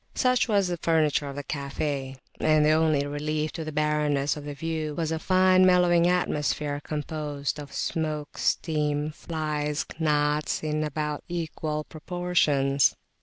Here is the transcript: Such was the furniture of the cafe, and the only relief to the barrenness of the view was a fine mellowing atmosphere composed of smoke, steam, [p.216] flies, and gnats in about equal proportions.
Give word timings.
Such 0.15 0.47
was 0.47 0.67
the 0.67 0.77
furniture 0.77 1.29
of 1.29 1.35
the 1.35 1.43
cafe, 1.43 2.15
and 2.39 2.65
the 2.65 2.71
only 2.71 3.05
relief 3.05 3.51
to 3.51 3.63
the 3.63 3.71
barrenness 3.71 4.35
of 4.35 4.45
the 4.45 4.55
view 4.55 4.95
was 4.95 5.11
a 5.11 5.19
fine 5.19 5.63
mellowing 5.63 6.07
atmosphere 6.07 6.81
composed 6.83 7.59
of 7.59 7.71
smoke, 7.71 8.39
steam, 8.39 9.11
[p.216] 9.11 9.13
flies, 9.15 9.85
and 9.91 9.99
gnats 10.01 10.63
in 10.63 10.83
about 10.83 11.23
equal 11.27 11.83
proportions. 11.83 12.95